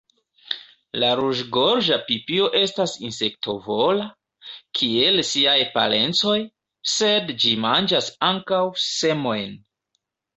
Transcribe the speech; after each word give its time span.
La 1.01 1.09
Ruĝgorĝa 1.17 1.97
pipio 2.05 2.47
estas 2.59 2.95
insektovora, 3.09 4.07
kiel 4.79 5.21
siaj 5.33 5.53
parencoj, 5.75 6.37
sed 6.95 7.29
ĝi 7.45 7.53
manĝas 7.67 8.09
ankaŭ 8.31 8.63
semojn. 8.85 9.55